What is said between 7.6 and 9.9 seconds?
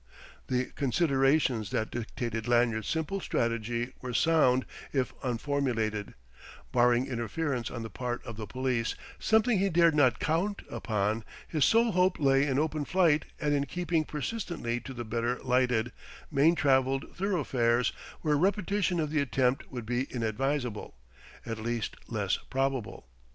on the part of the police something he